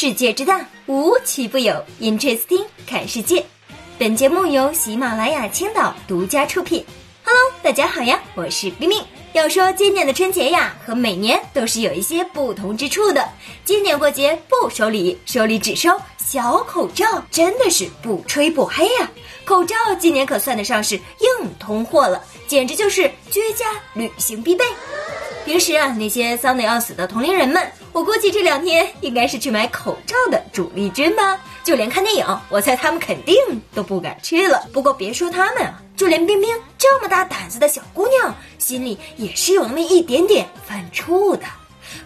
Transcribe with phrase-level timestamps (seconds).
[0.00, 1.74] 世界之大，无奇不有。
[2.00, 3.44] Interesting，看世界。
[3.98, 6.84] 本节目由喜马拉雅青岛独家出品。
[7.24, 9.02] Hello，大家好呀，我是冰冰。
[9.32, 13.28] 要说今年的春节呀，和每年都是有一些不同之处的。
[13.64, 15.90] 今年过节不收礼，收礼只收
[16.24, 19.10] 小口罩，真的是不吹不黑呀。
[19.44, 24.64] 口罩今年可算得上是硬通货了，简直就是居家旅行必备。
[25.44, 31.36] 平时啊，那些丧得要死的同龄人们，我估计这两天应该是去买口罩的主力军吧。
[31.64, 33.34] 就连看电影，我猜他们肯定
[33.74, 34.64] 都不敢去了。
[34.72, 36.48] 不过别说他们啊，就连冰冰
[36.78, 41.42] 这么大胆子的小姑娘，心里也是有那么一点点犯怵的。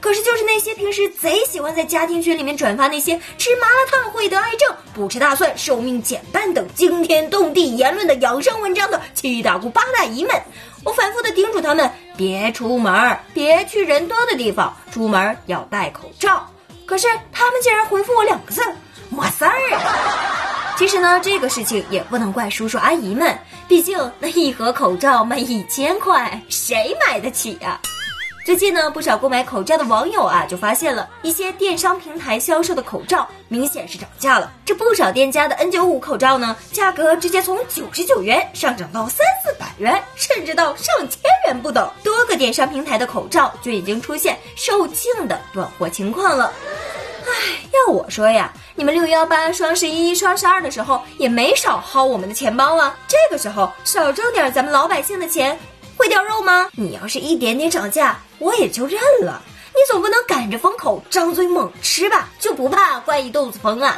[0.00, 10.42] 可是，就是那些平时贼喜欢在家庭群里面转发那些吃麻辣烫会得癌症、不吃大蒜寿命减半等惊天动地言论的养生文章的七大姑八大姨们，
[10.84, 16.46] 我反复的叮嘱他们别出门，别去人多的地方，出门要戴口罩。
[16.86, 18.62] 可是他们竟然回复我两个字：
[19.08, 19.52] 没事儿。
[20.76, 27.80] 其实呢，这个事情也不能怪叔叔阿姨们，毕竟那一盒口罩卖一千块，谁买得起呀？
[28.44, 34.50] 最近呢，不少购买口罩的网友啊，就发现了一些电商平台销售的口罩明显是涨价了。
[34.64, 41.20] 这不少店家的 N95 口罩呢，价格直接从九十九元上涨到三四百元，甚至到上千
[41.60, 41.88] 不等。
[42.02, 46.52] 多个电商平台的口罩就已经出现售罄的断货情况了。
[47.24, 47.30] 唉，
[47.72, 52.96] 要我说呀，你们六幺八、双十一、双十二的时候也没少薅我们的钱包啊。
[53.06, 55.58] 这个时候少挣点咱们老百姓的钱。
[55.96, 56.68] 会掉肉吗？
[56.72, 59.40] 你要是一点点涨价，我也就认了。
[59.74, 62.28] 你总不能赶着风口张嘴猛吃吧？
[62.40, 63.96] 就不怕怪一肚子风啊？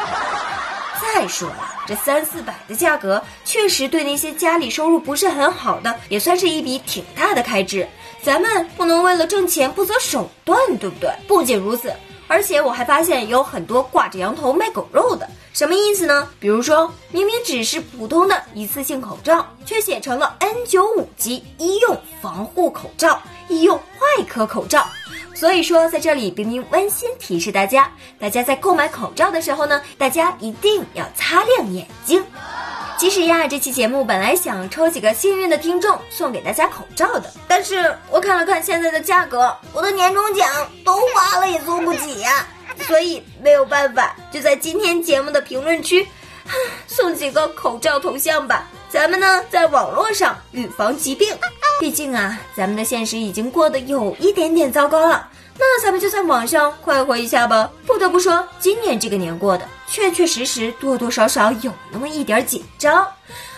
[1.12, 7.86] 再说了，这三四百的价格，确实对那些家里收入不是很好的，也算是一笔挺大的开支。
[8.22, 11.10] 咱们不能为了挣钱不择手段，对不对？
[11.28, 11.92] 不仅如此。
[12.26, 16.28] 而且我还发现有很多挂着羊头卖狗肉的，什么意思呢？
[16.40, 24.86] 比如说明明只是普通的一次性口罩，却写成了 N95 级医用防护口罩、医用外科口罩。
[25.34, 32.24] 所以说，在这里冰冰温馨提示大家，大家在购买口罩的时候呢，大家一定要擦亮眼睛。
[33.04, 40.48] 其实呀，这期节目本来想抽几个幸运的听众送给大家口罩的，但是我看了看现在的价格，我的年终奖
[40.82, 42.48] 都花了也送不起呀，
[42.88, 46.08] 所以没有办法，就在今天节目的评论区
[46.86, 48.66] 送几个口罩头像吧。
[48.88, 51.28] 咱们呢，在网络上预防疾病，
[51.78, 55.28] 毕竟啊，咱们的现实已经过得有一点点糟糕了。
[55.58, 57.70] 那咱们就在网上快活一下吧。
[57.86, 63.04] 不得不说，今年这个年过的确确实实多多少少有那么一点紧张。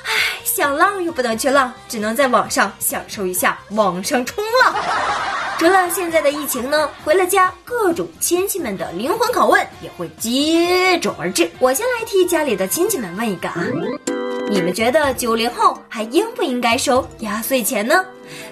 [0.04, 0.12] 唉，
[0.44, 4.75] 想浪又不能去浪，只能在网上享受一下网上冲浪。
[5.59, 11.50] 除了现在的疫情呢，回了家，各种亲戚们的灵魂拷问也会接踵而至。
[11.59, 13.64] 我先来替家里的亲戚们问一个啊，
[14.48, 18.04] 你们觉得九零后还应不应该收压岁钱呢？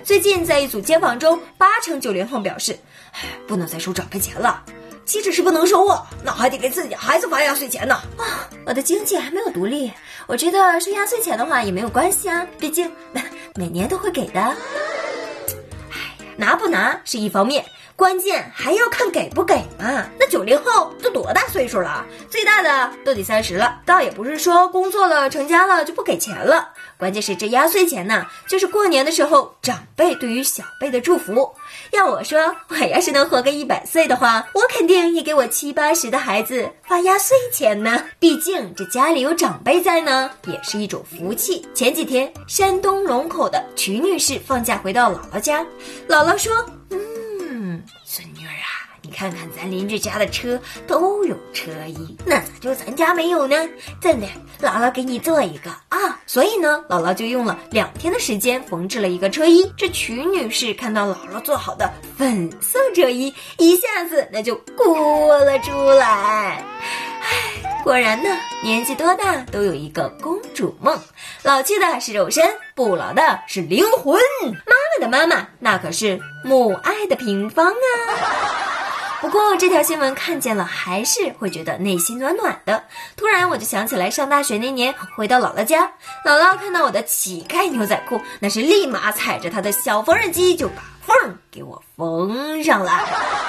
[0.03, 2.77] 最近在一组街访中，八成九零后表示。
[3.13, 4.61] 唉不能再收长辈钱了，
[5.05, 7.95] 岂止是不能收啊，那还得给自己孩子发压岁钱呢！
[8.17, 9.93] 啊，我的经济还没有独立，
[10.27, 12.91] 我觉得收压岁钱的话也没有关系啊，毕竟
[13.55, 14.41] 每年都会给的。
[14.41, 17.65] 哎呀，拿不拿是一方面，
[17.97, 20.05] 关键还要看给不给嘛。
[20.19, 22.05] 那九零后都多大岁数了？
[22.29, 26.71] 最大的都得三十了，倒也不是说工作了成家了就不给钱了。
[26.97, 31.53] 关键是这压岁钱呢，就是过年的时候长辈对于小辈的祝福。
[31.93, 38.05] 要我说，我要是能活个一百岁的话，我肯定也给我七八十的孩子发压岁钱呢。
[38.19, 41.67] 毕竟这家里有长辈在呢，也是一种福气。
[41.75, 45.65] 前几天，山东龙口的曲女士放假回到姥姥家，
[46.09, 46.53] 姥姥说
[46.91, 46.99] ：“嗯，
[48.15, 53.55] 孙女儿啊。”你看看咱邻居家的车都有车衣，那咋就咱家没有呢？
[54.01, 54.27] 真的，
[54.63, 56.19] 姥姥给你做一个啊！
[56.27, 59.71] 所以呢，姥姥就用了两天的时间缝制了一个车衣。
[59.77, 66.65] 这曲女士看到姥姥做好的粉色车衣，一下子那就哭了出来。
[67.21, 68.31] 唉，果然呢，
[68.63, 70.99] 年纪多大都有一个公主梦，
[71.43, 72.43] 老去的是肉身，
[72.75, 74.19] 不老的是灵魂。
[75.01, 77.75] 的妈妈，那可是母爱的平方啊！
[79.21, 82.85] 不过这条新闻看见了，还是会觉得内心暖暖的。
[83.17, 85.91] 突然我就想起来上大学那年，回到姥姥家，
[86.27, 92.93] 姥姥看到我的乞丐牛仔裤，那是立马踩着他的小缝纫机就把缝给我缝上了。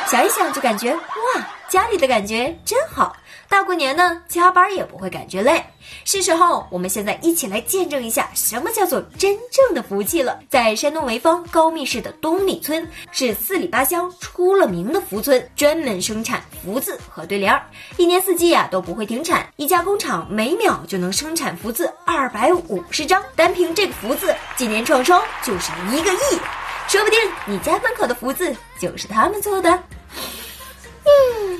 [0.07, 3.17] 想一想就感觉哇，家里的感觉真好。
[3.47, 5.63] 大过年呢，加班也不会感觉累。
[6.03, 10.39] 是时候，我们现在一起来见证一下什么叫做真正的福气了。
[10.49, 17.61] 在山东潍坊高密市的东里村，是四里八乡出了名的福村，专门生产福字和对联儿，
[17.97, 19.45] 一年四季呀都不会停产。
[19.57, 26.39] 一家工厂每秒就能生产福字二百五十张，单凭这个福字，今年创收就是一个亿，
[26.87, 29.69] 说不定你家门口的福字就是他们做的。
[31.03, 31.54] 嗯。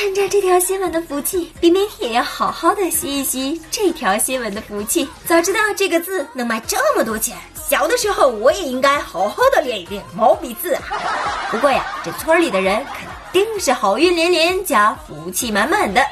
[0.00, 5.06] 趁着这条新闻的福气，冰冰也要好好的吸一吸这条新闻的福气。
[5.26, 7.36] 早知道这个字能卖这么多钱，
[7.68, 10.82] 小的时候我也应该好好的练一练毛笔字啊。
[11.52, 16.02] 不过呀，这村里的人肯定是好运连连加福气满满的，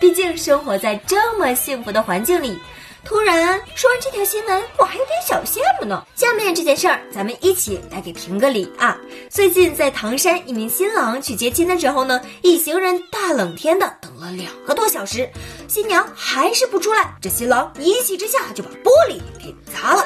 [0.00, 2.58] 毕竟生活在这么幸福的环境里。
[3.06, 6.04] 突然说完这条新闻，我还有点小羡慕呢。
[6.16, 8.98] 下面这件事儿，咱们一起来给评个理啊！
[9.30, 15.30] 最近在唐山，一名新郎去接亲的时候呢，一行人大冷天的等了两个多小时，
[15.68, 20.04] 新娘还是不出来，这新郎一气之下就把玻璃给砸了。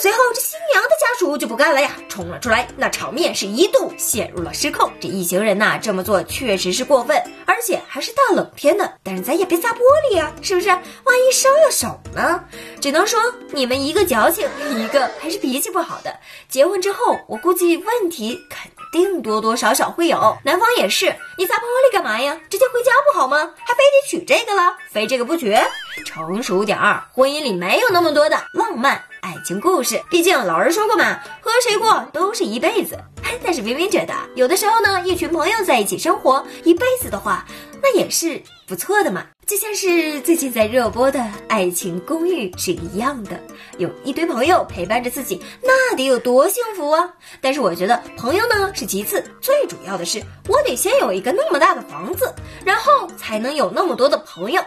[0.00, 4.88] 随后，这新娘的家属就不干了呀，冲了出来，那场面是一度陷入了失控。
[5.00, 8.94] 这一行人呐，这么做确实是过分，而且还是大冷天的。
[9.02, 10.68] 但是咱也别砸玻璃啊，是不是？
[10.68, 12.44] 万一伤了手呢？
[12.80, 13.18] 只能说
[13.50, 16.16] 你们一个矫情，一个还是脾气不好的。
[16.48, 20.36] 结婚之后，我估计问题肯定多多少少会有。
[20.44, 22.38] 男方也是，你砸玻璃干嘛呀？
[22.48, 23.36] 直接回家不好吗？
[23.38, 25.56] 还非得娶这个了，非这个不娶？
[26.04, 29.02] 成熟点儿，婚姻里没有那么多的浪漫。
[29.20, 32.98] 爱情故事，毕竟老人说过嘛，和谁过都是一辈子。
[33.44, 37.44] 但是明明觉得，有的时候呢，一群朋友在一起生活一辈子的话，
[37.82, 39.24] 那也是不错的嘛。
[39.48, 41.18] 就像是最近在热播的
[41.48, 43.40] 《爱情公寓》是一样的，
[43.78, 47.10] 有一堆朋友陪伴着自己，那得有多幸福啊！
[47.40, 52.30] 但是我觉得朋友呢是其次，最主要的是我得先有一个那么大的房子，
[52.62, 54.60] 然后才能有那么多的朋友。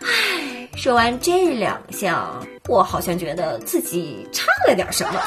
[0.00, 5.20] 唉，说完这两项，我好像觉得自己差了点什么。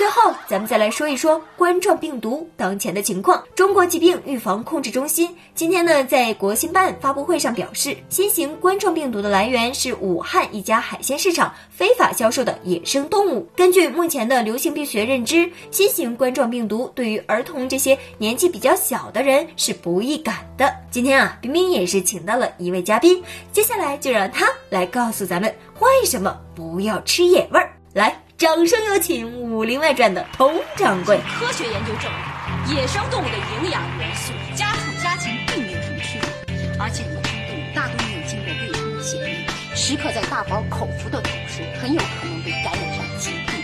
[0.00, 3.44] 最后，咱们再来说一说冠状病毒当前的情况。
[3.54, 13.46] 中国疾病预防控制中心今天呢，在国新办发布会上表示，新型冠状病毒的来源是武汉一家海鲜市场非法销售的野生动物。
[13.54, 20.74] 根据目前的流行病学认知，新型冠状病毒对于儿童这些年纪比较小的人是不易感的。
[20.90, 23.22] 今天啊，冰冰也是请到了一位嘉宾，
[23.52, 27.70] 接下来就让他来告诉咱们为什么不要吃野味儿。
[27.92, 28.18] 来。
[28.40, 31.20] 掌声有请《武林外传》的佟掌柜。
[31.38, 32.10] 科学研究证
[32.66, 43.62] 明，野生动物的营养元素家畜家禽并没有什么区别，而且野生动物大多没有经过卫生的检疫，时刻在大饱口福的同时，很有可能被感染上疾病。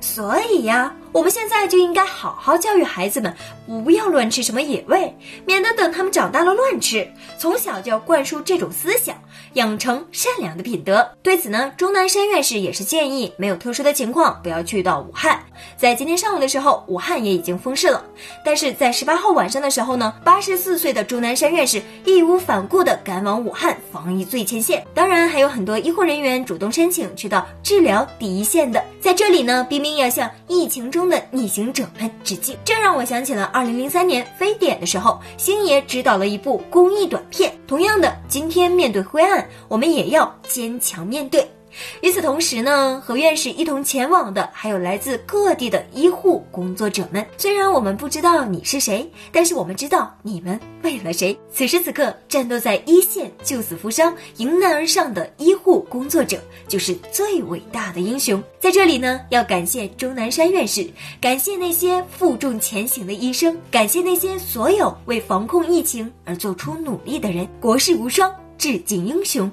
[0.00, 0.94] 所以呀。
[1.16, 3.34] 我们现在就应该好好教育孩子们，
[3.82, 5.16] 不要乱吃什么野味，
[5.46, 7.10] 免得等他们长大了乱吃。
[7.38, 9.16] 从小就要灌输这种思想，
[9.54, 11.10] 养成善良的品德。
[11.22, 15.42] 对此呢，钟南山院士也是建议，没有特殊的情况，不要去到武汉。
[15.78, 18.04] 在今天上午的时候，武汉也已经封市了。
[18.44, 24.86] 但是在十八号晚上的时候呢，八十四岁的钟南山院士义无反顾地赶往武汉防疫最前线。
[24.92, 28.84] 当然，还有很多医护人员主动申请去到治疗第一线的。
[29.00, 31.05] 在这里呢，冰冰要向疫情中。
[31.08, 37.52] 的逆行者们致敬，这让我想起了二零零三年非典的时候，星爷指导了一部公益短片。
[37.66, 41.55] 同样的，今天面对灰暗，我们也要坚强面对。
[42.00, 47.24] 与此同时呢，和院士一同前往的还有来自各地的医护工作者们。
[47.36, 51.38] 虽然我们不知道你是谁，但是我们知道你们为了谁。
[51.52, 58.42] 此时此刻，战斗在一线救死扶伤、迎难而上的医护工作者，就是最伟大的英雄。
[58.60, 60.88] 在这里呢，要感谢钟南山院士，
[61.20, 67.46] 感谢那些负重前行的医生，感谢那些所有为防控疫情而做出努力的人。
[67.60, 69.50] 国士无双，致敬英雄。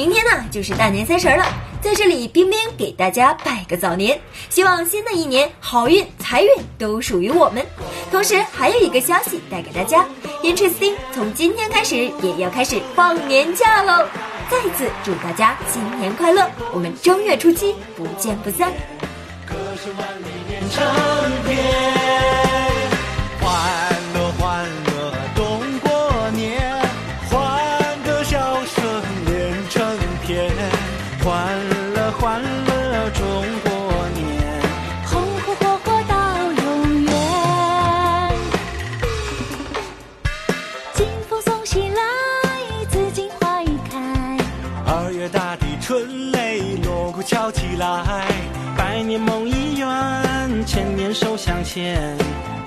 [0.00, 1.44] 明天呢就是大年三十了，
[1.82, 7.62] 在这里冰冰给大家拜个早年，希望新的一年好运财运都属于我们。
[8.10, 10.08] 同时还有一个消息带给大家
[10.42, 14.06] ，Interesting 从今天开始也要开始放年假喽！
[14.50, 18.72] 再次祝大家新年快乐，我们正月初七不见不散。
[19.46, 19.54] 歌
[19.84, 21.99] 声万里连成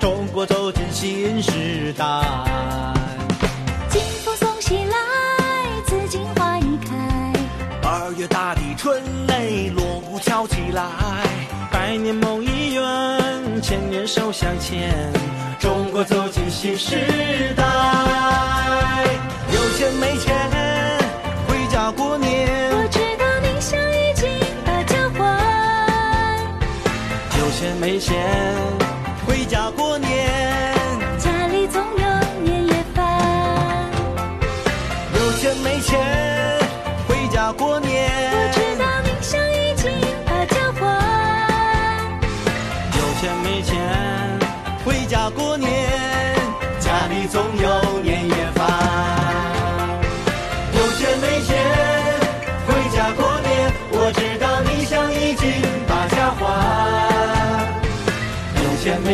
[0.00, 2.04] 中国走进新时代
[3.88, 4.96] 金风送喜来
[5.86, 7.32] 紫荆花已开
[7.82, 10.84] 二月大地春雷锣鼓敲起来
[11.70, 15.12] 百年梦已圆千年手相牵
[15.58, 17.64] 中国走进新时代。
[19.54, 20.34] 有钱没钱
[21.46, 24.28] 回家过年我知道你想已经
[24.64, 25.18] 把家还
[27.38, 28.83] 有钱没钱
[29.26, 30.33] 回家过年。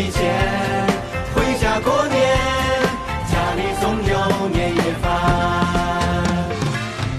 [0.02, 0.18] 没钱，
[1.34, 2.18] 回家过年，
[3.30, 5.04] 家里总有年夜饭。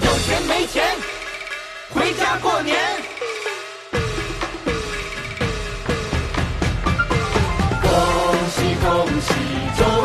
[0.01, 0.83] 有钱没钱，
[1.91, 2.75] 回家过年。
[7.83, 7.87] 恭
[8.49, 9.29] 喜恭喜，
[9.77, 10.00] 中